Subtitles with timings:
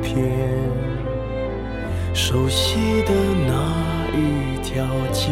[0.00, 0.16] 照片，
[2.14, 3.12] 熟悉的
[3.46, 5.30] 那一条街，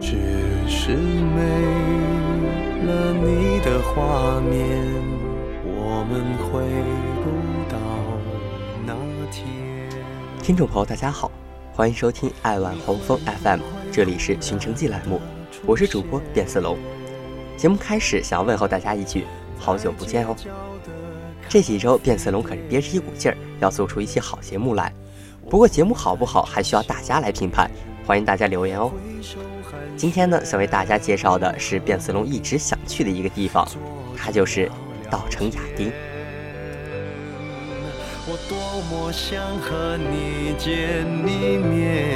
[0.00, 0.18] 只
[0.68, 1.40] 是没
[2.84, 4.60] 了你的画面，
[5.64, 6.64] 我们回
[7.22, 7.30] 不
[7.70, 7.78] 到
[8.84, 8.94] 那
[9.30, 9.46] 天。
[10.42, 11.30] 听众朋友，大家好，
[11.72, 13.60] 欢迎收听爱晚红枫 FM，
[13.92, 15.20] 这里是寻城记栏目，
[15.64, 16.76] 我是主播变色龙。
[17.56, 19.24] 节目开始，想要问候大家一句。
[19.58, 20.34] 好久不见哦！
[21.52, 24.90] 这几周变色龙可是憋着一股劲儿，要做出一期好节目来。
[25.50, 27.70] 不过节目好不好，还需要大家来评判。
[28.06, 28.90] 欢迎大家留言哦。
[29.94, 33.68] 今天呢，想为大家介绍的是变色龙一直想去的一个地方，
[34.16, 34.72] 它就是
[35.10, 35.92] 稻城亚丁。
[38.26, 42.06] 我多么想和你见一面，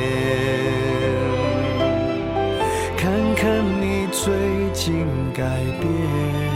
[2.97, 4.33] 看看你最
[4.73, 5.45] 近改
[5.79, 6.56] 变。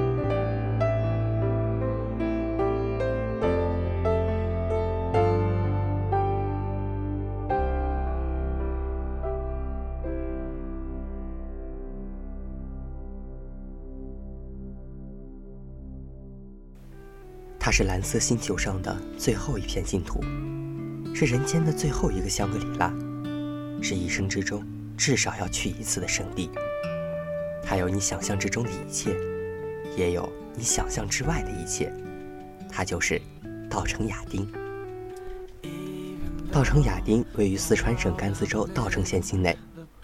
[17.71, 20.21] 是蓝色星球上的最后一片净土，
[21.15, 22.93] 是人间的最后一个香格里拉，
[23.81, 24.61] 是一生之中
[24.97, 26.49] 至少要去一次的圣地。
[27.63, 29.15] 它有你想象之中的一切，
[29.95, 31.93] 也有你想象之外的一切。
[32.69, 33.21] 它就是
[33.69, 34.45] 稻城亚丁。
[36.51, 39.57] 稻城亚丁位于四川省甘孜州稻城县境内，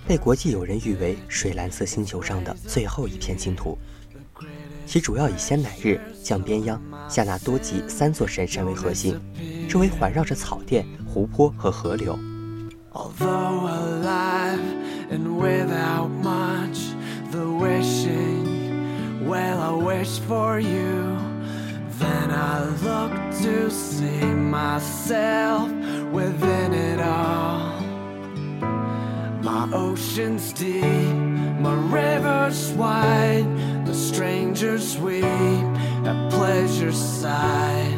[0.07, 3.77] 被国际友人誉为水蓝色星球上的最后一片净土。
[4.87, 9.19] 其主要以仙乃日、降边央、夏纳多吉三座神山为核心，
[9.67, 12.17] 周围环绕着草甸、湖泊和河流。
[33.97, 35.23] Strangers weep
[36.05, 37.97] at pleasure side.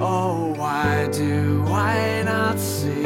[0.00, 3.02] Oh, why do I not see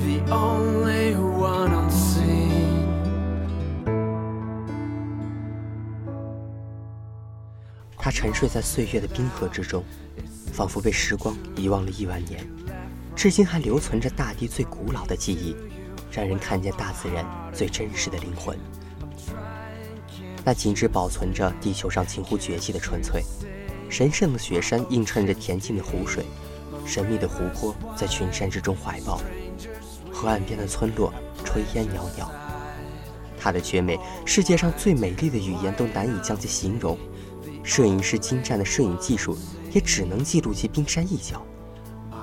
[0.00, 2.88] the only one unseen?
[7.98, 9.84] 它沉睡在岁月的冰河之中，
[10.50, 12.42] 仿佛被时光遗忘了亿万年，
[13.14, 15.54] 至今还留存着大地最古老的记忆，
[16.10, 17.22] 让人看见大自然
[17.52, 18.58] 最真实的灵魂。
[20.44, 23.22] 那景致保存着地球上近乎绝迹的纯粹，
[23.88, 26.24] 神圣的雪山映衬着恬静的湖水，
[26.86, 29.20] 神秘的湖泊在群山之中怀抱，
[30.10, 31.12] 河岸边的村落
[31.44, 32.30] 炊烟袅袅。
[33.38, 36.98] 它的绝美，世界上最美丽的语言都难以将其形容，
[37.62, 39.36] 摄影师精湛的摄影技术
[39.72, 41.44] 也只能记录其冰山一角，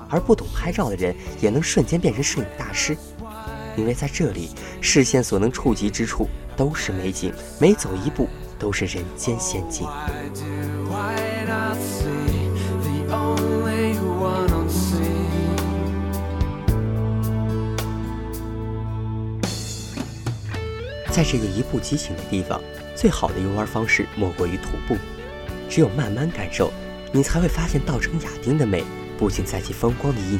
[0.10, 2.98] 而不懂拍照的人也能瞬间变成摄影大师，
[3.76, 4.50] 因为在这里，
[4.82, 6.28] 视线所能触及之处。
[6.58, 9.88] 都是美景，每走一步都是人间仙境。
[21.12, 22.60] 在这个一步激情的地方，
[22.96, 24.98] 最好的游玩方式莫过于徒步。
[25.70, 26.72] 只有慢慢感受，
[27.12, 28.84] 你才会发现稻城亚丁的美，
[29.20, 30.40] 不仅在其风光的旖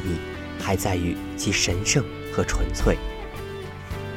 [0.60, 2.96] 还在于其神圣和纯粹。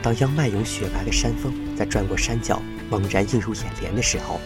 [0.01, 2.61] 当央迈勇雪白的山峰在转过山脚
[2.91, 4.39] 猛然映入眼帘的时候，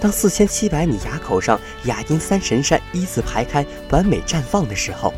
[0.00, 5.12] 当四千七百米垭口上亚音三神山一字排开完美绽放的时候，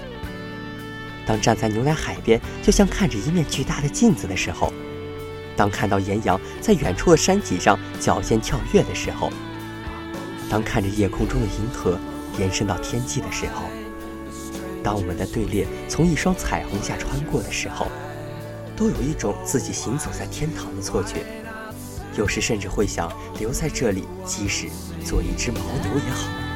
[1.25, 4.73] 当站在牛奶海边就像看着一面巨大的镜子的时候，
[5.57, 9.31] 当看到岩羊在远处的山脊上矫健跳跃的时候，
[10.51, 11.97] 当看着夜空中的银河
[12.41, 13.69] 延伸到天际的时候，
[14.83, 17.87] 当我们的队列从一双彩虹下穿过的时候。
[18.81, 21.27] 都有一种自己行走在天堂的错觉，
[22.17, 24.71] 有时甚至会想留在这里，即使
[25.05, 26.50] 做一只牦牛也好。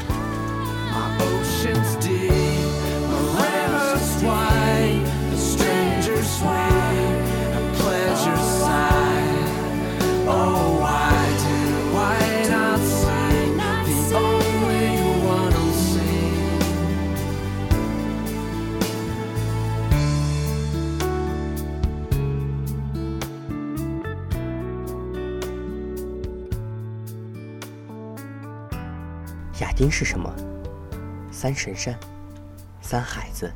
[29.84, 30.34] 亚丁是什么？
[31.31, 31.94] 三神山，
[32.81, 33.52] 三海子，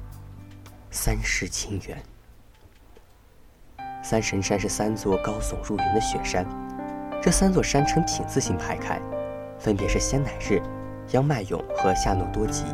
[0.91, 1.97] 三世情缘。
[4.03, 6.45] 三神山是三座高耸入云的雪山，
[7.23, 9.01] 这三座山呈品字形排开，
[9.59, 10.61] 分别是仙乃日、
[11.13, 12.65] 央迈勇和夏诺多吉。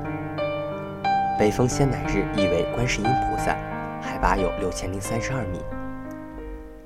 [1.39, 3.57] 北峰仙乃日意为观世音菩萨，
[4.03, 5.61] 海拔有六千零三十二米；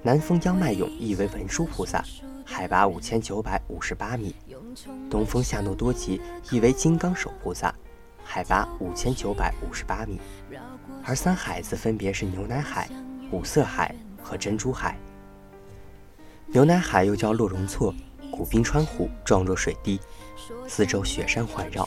[0.03, 2.05] 南峰央迈勇意为文殊菩萨，
[2.51, 4.35] 海拔五千九百五十八米；
[5.11, 6.19] 东峰夏诺多吉
[6.51, 7.73] 意为金刚手菩萨，
[8.25, 10.19] 海拔五千九百五十八米。
[11.05, 12.89] 而三海子分别是牛奶海、
[13.31, 14.97] 五色海和珍珠海。
[16.47, 17.95] 牛奶海又叫洛容措，
[18.31, 20.01] 古冰川湖，状若水滴，
[20.67, 21.87] 四周雪山环绕，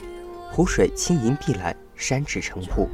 [0.52, 1.76] 湖水轻盈碧蓝。
[1.94, 2.88] 山指成瀑，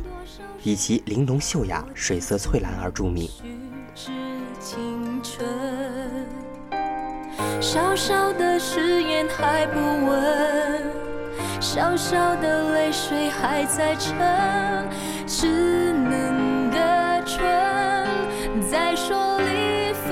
[0.62, 3.31] 以其玲珑秀雅、水色翠蓝而著名。
[7.79, 10.83] 小小的誓言还不稳，
[11.61, 14.19] 小小的泪水还在撑，
[15.29, 16.77] 只能隔
[17.25, 20.11] 唇再说离分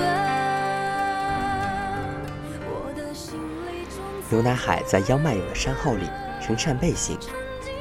[2.69, 3.85] 我的心里。
[4.29, 6.09] 牛奶海在央迈有的山号里
[6.41, 7.19] 呈扇贝形。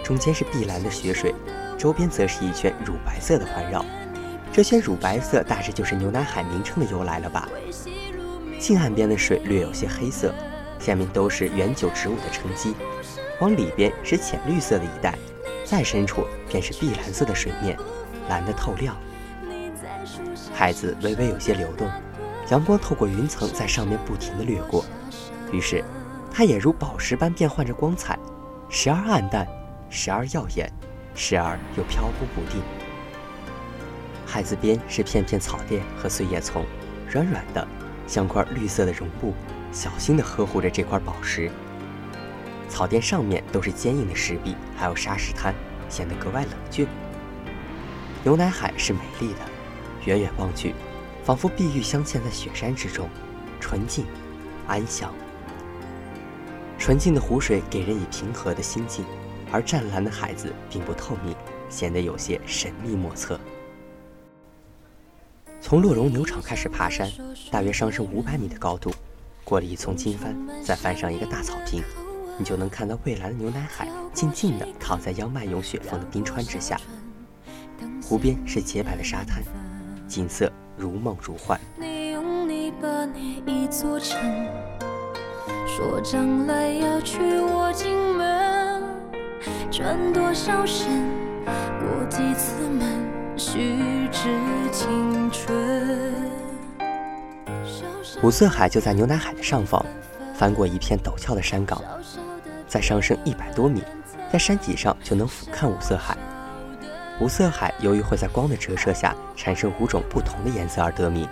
[0.03, 1.33] 中间是碧蓝的雪水，
[1.79, 3.85] 周边则是一圈乳白色的环绕。
[4.53, 7.49] 这圈乳白色大致就是牛奶海名称的由来了吧？
[8.67, 10.35] 近岸边的水略有些黑色，
[10.81, 12.75] 下面都是原酒植物的沉积。
[13.41, 15.17] 往里边是浅绿色的一带，
[15.65, 17.79] 再深处便是碧蓝色的水面，
[18.29, 18.97] 蓝得透亮。
[20.53, 21.89] 海子微微有些流动，
[22.51, 24.85] 阳光透过云层在上面不停地掠过，
[25.53, 25.85] 于是
[26.33, 28.19] 它也如宝石般变换着光彩，
[28.69, 29.47] 时而暗淡。
[29.89, 30.69] 时而耀眼，
[31.15, 32.61] 时而又飘忽不定。
[34.27, 36.65] 海子边是片片草甸和碎叶丛，
[37.09, 37.65] 软软的，
[38.07, 39.35] 像块绿色的绒布，
[39.73, 41.51] 小心地呵护着这块宝石。
[42.69, 45.55] 草甸上面都是坚硬的石壁，还有沙石滩，
[45.89, 46.87] 显得格外冷峻。
[48.23, 49.41] 牛奶海是美丽的，
[50.05, 50.75] 远远望去，
[51.25, 53.09] 仿佛碧玉镶嵌在雪山之中，
[53.61, 54.05] 纯净、
[54.67, 55.13] 安详。
[56.79, 59.05] 纯净的湖水给人以平和的心境。
[59.53, 61.33] 而湛蓝的海子并不透明，
[61.71, 63.39] 显得有些神秘莫测。
[65.69, 67.11] 从洛绒牛场开始爬山，
[67.51, 68.93] 大约上升五百米的高度，
[69.43, 70.33] 过了一丛金帆，
[70.63, 71.83] 再翻上一个大草坪，
[72.39, 76.81] 你就能看到蔚蓝的牛奶海静静地躺在央迈勇雪峰的冰川之下。
[78.01, 79.43] 湖边是洁白的沙滩，
[80.07, 81.61] 景色如梦如幻。
[85.67, 88.85] 说将来要娶我进门。
[89.73, 90.87] 转多少身，
[91.81, 92.96] 过几次门，
[93.39, 94.31] 虚掷
[94.73, 95.55] 青春。
[98.23, 99.85] 五色海就在牛奶海的上方，
[100.35, 101.83] 翻过一片陡峭的山岗，
[102.67, 103.83] 再上升一百多米，
[104.33, 106.17] 在山脊上就能俯瞰五色海。
[107.21, 111.29] 五色海由于会在光的折射下产生五种不同的颜色而得名，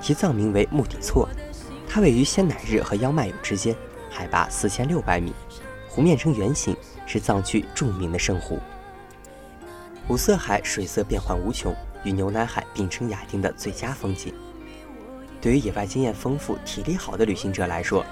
[0.00, 1.28] 其藏名为木底措。
[1.88, 3.74] 它位于仙乃日和央迈勇之间，
[4.08, 5.34] 海拔四千六百米，
[5.88, 6.76] 湖面呈圆形。
[7.06, 8.56] 是藏区著名的圣湖。
[10.10, 14.34] 五色海水色变幻无穷，与牛奶海并称雅丁的最佳风景。
[15.40, 18.04] 对于野外经验丰富、体力好的旅行者来说，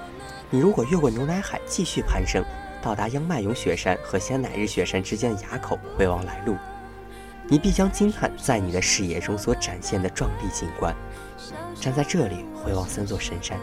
[0.49, 2.41] 你如果越过牛奶海继续攀升，
[2.81, 6.55] 到达央迈勇雪山和仙乃日雪山之间的垭口回望来路，
[7.49, 10.95] 你必将惊叹在你的视野中所展现的壮丽景观。
[11.81, 13.59] 站在这里回望三座神山，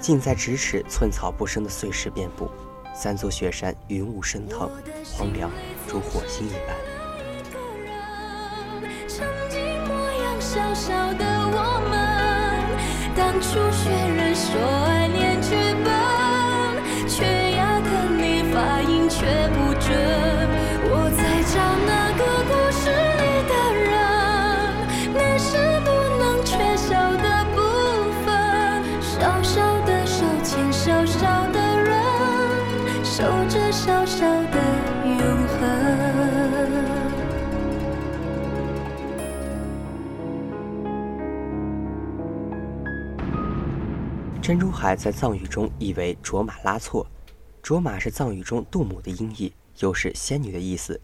[0.00, 2.50] 近在咫尺，寸草不生的碎石遍布。
[2.94, 4.70] 三座雪山，云雾升腾，
[5.12, 5.50] 荒凉
[5.86, 6.97] 如火星一般。
[9.06, 11.94] 曾经模样小小的我们，
[13.14, 14.50] 当初学人说
[14.86, 15.88] 爱念剧本，
[17.06, 19.24] 缺牙的你发音却
[19.54, 19.86] 不准。
[20.90, 21.54] 我在找
[21.86, 23.52] 那个故事里的
[23.84, 23.88] 人，
[25.14, 25.46] 那是
[25.84, 25.86] 不
[26.18, 27.56] 能缺少的部
[28.24, 28.26] 分。
[29.00, 31.20] 小小的手牵小小
[31.52, 31.88] 的人。
[33.04, 34.56] 守着小小的
[44.48, 47.06] 珍珠海在藏语中意为卓玛拉措，
[47.62, 50.98] 卓玛是藏语中杜母的音译，又是仙女的意思，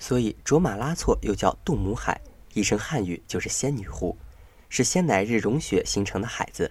[0.00, 2.20] 所以卓玛拉措又叫杜母海，
[2.54, 4.16] 译成汉语就是仙女湖，
[4.68, 6.68] 是仙乃日融雪形成的海子。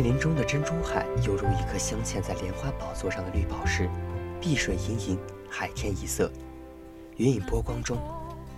[0.00, 3.86] 密林中的珍珠海犹如一颗镶嵌在莲花宝座上的绿宝石，
[4.40, 5.18] 碧水盈盈，
[5.50, 6.32] 海天一色，
[7.18, 7.98] 云影波光中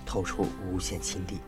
[0.07, 1.41] 透出无限清丽。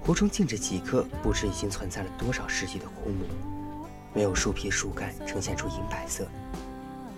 [0.00, 3.26] 湖中静着几棵不知已经存在了多少世纪的枯木，
[4.14, 6.26] 没有树皮树干呈现出银白色。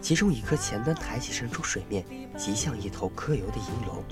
[0.00, 2.05] 其中一棵前端抬起伸出水面，
[2.37, 4.03] 极像一头柯游的银龙。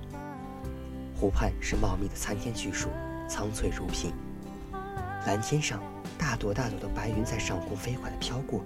[1.16, 2.88] 湖畔是茂密的参天巨树，
[3.28, 4.12] 苍翠如屏。
[5.26, 5.82] 蓝天上，
[6.18, 8.62] 大朵大朵的白云在上空飞快地飘过，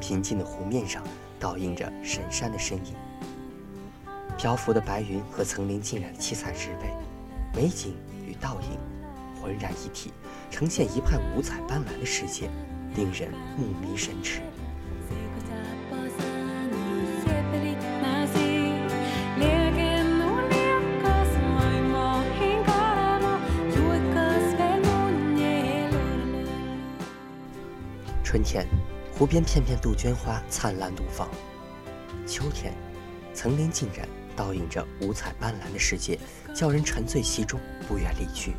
[0.00, 1.02] 平静的湖面上
[1.38, 2.94] 倒映着神山的身影。
[4.38, 6.88] 漂浮的白云和层林尽染的七彩植被，
[7.60, 8.78] 美景与倒影
[9.42, 10.12] 浑然一体，
[10.50, 12.48] 呈现一派五彩斑斓的世界，
[12.94, 14.40] 令人目迷神驰。
[28.36, 28.66] 春天，
[29.14, 31.26] 湖边片片杜鹃花灿烂怒放；
[32.26, 32.74] 秋天，
[33.32, 36.18] 层林尽染，倒映着五彩斑斓的世界，
[36.54, 38.52] 叫人沉醉其中，不愿离去。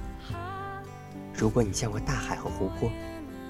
[1.32, 2.92] 如果你见过大海和湖泊，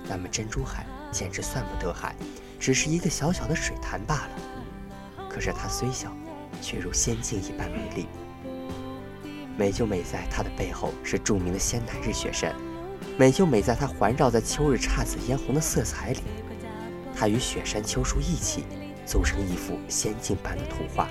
[0.10, 2.14] 那么珍珠海简直算不得海，
[2.60, 5.30] 只是一个小小的水潭罢了。
[5.30, 6.12] 可是它虽小，
[6.62, 8.06] 却如仙境一般美丽。
[9.56, 12.54] 美就美在它的背后是著名的仙台日雪山。
[13.20, 16.20] 美就美在它环绕在秋日姹紫嫣红的色彩里，
[17.16, 18.64] 它与雪山秋树一起，
[19.08, 21.08] 组成一幅仙境般的图画。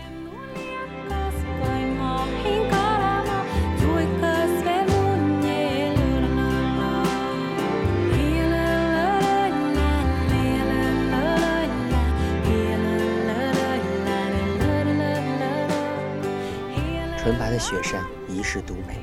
[17.18, 19.00] 纯白的雪山一世独美，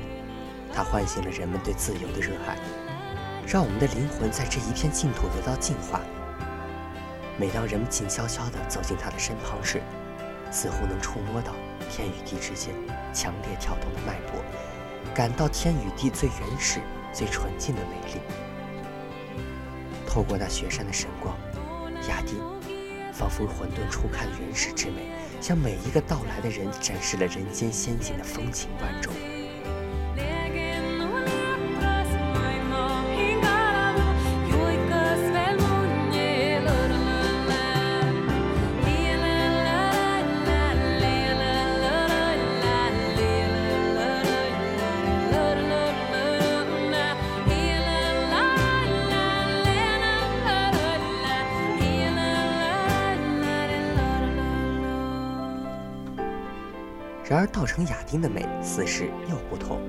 [0.72, 2.56] 它唤醒了人们对自由的热爱。
[3.46, 6.00] 让我们的灵魂在这一片净土得到净化。
[7.36, 9.82] 每当人们静悄悄地走进他的身旁时，
[10.50, 11.52] 似乎能触摸到
[11.90, 12.72] 天与地之间
[13.12, 14.40] 强烈跳动的脉搏，
[15.14, 16.80] 感到天与地最原始、
[17.12, 18.20] 最纯净的美丽。
[20.06, 21.36] 透过那雪山的神光，
[22.08, 22.38] 雅丁
[23.12, 25.08] 仿佛混沌初开的原始之美，
[25.40, 29.12] 向每一个到来的人展示了人间仙境的风情万种。
[57.26, 59.80] 然而，稻城亚丁的美似是又不同。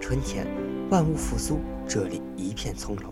[0.00, 0.46] 春天，
[0.88, 3.06] 万物复苏，这里一片葱茏；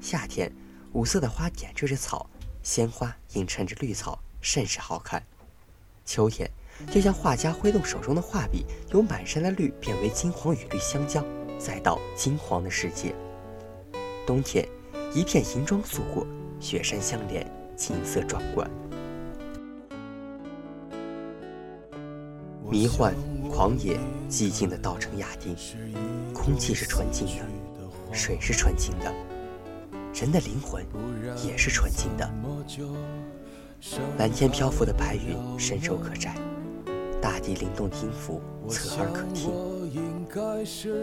[0.00, 0.50] 夏天，
[0.92, 2.30] 五色的花点缀着草，
[2.62, 5.20] 鲜花映衬着绿草，甚是好看。
[6.06, 6.48] 秋天，
[6.88, 11.24] 就像画家挥动手中的画笔，由满山的绿变为金黄与绿相交，
[11.58, 13.12] 再到金黄的世界。
[14.24, 14.64] 冬天，
[15.12, 16.24] 一片银装素裹，
[16.60, 17.44] 雪山相连，
[17.76, 18.70] 景色壮观。
[22.70, 23.12] 迷幻、
[23.50, 23.98] 狂野、
[24.30, 25.56] 寂静的稻城亚丁，
[26.32, 27.44] 空气是纯净的，
[28.12, 29.12] 水是纯净的，
[30.14, 30.86] 人的灵魂
[31.44, 32.30] 也是纯净的。
[34.18, 36.32] 蓝天漂浮的白云伸手可摘，
[37.20, 39.50] 大地灵动音符侧耳可听。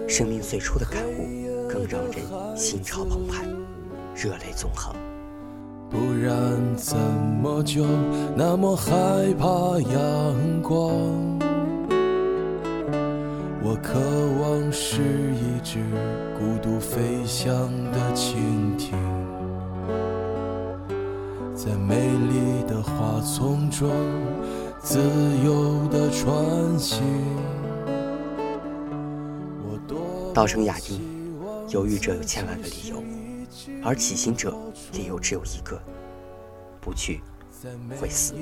[0.08, 2.24] 生命最初的感悟，更让人
[2.56, 3.44] 心潮澎湃，
[4.16, 4.96] 热泪纵横。
[5.90, 7.86] 不然怎么就
[8.38, 8.92] 那么害
[9.38, 11.27] 怕阳光？
[15.78, 15.84] 只
[16.38, 17.52] 孤独飞翔
[17.92, 18.98] 的蜻蜓，
[21.54, 23.92] 在美丽的花丛中
[24.80, 25.00] 自
[25.46, 27.04] 由的穿行。
[30.34, 31.00] 稻城亚丁，
[31.70, 33.04] 犹豫者有千万个理由，
[33.84, 34.56] 而起行者
[34.94, 35.80] 理由只有一个：
[36.80, 37.22] 不去
[38.00, 38.34] 会死。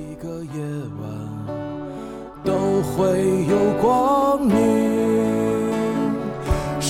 [2.44, 2.52] 都
[2.82, 4.54] 会有光明，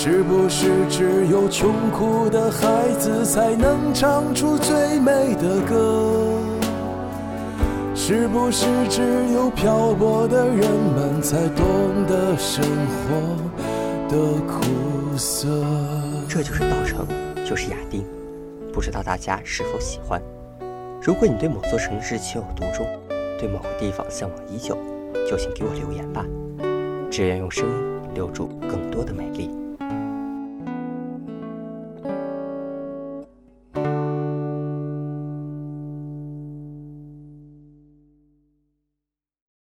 [0.00, 6.38] 是不是只有穷苦的孩子才能唱出最美的歌？
[7.96, 9.02] 是不是只
[9.34, 11.66] 有漂泊的人们才懂
[12.06, 13.36] 得生活
[14.08, 15.48] 的苦涩？
[16.28, 17.04] 这就是稻城，
[17.44, 18.04] 就是亚丁，
[18.72, 20.22] 不知道大家是否喜欢？
[21.02, 22.86] 如果你对某座城市情有独钟，
[23.36, 24.78] 对某个地方向往已久，
[25.28, 26.24] 就请给我留言吧。
[27.10, 27.74] 只愿用声音
[28.14, 29.57] 留住更多的美丽。